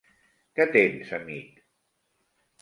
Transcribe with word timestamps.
Què 0.59 0.65
tens, 0.77 1.11
amic? 1.19 1.61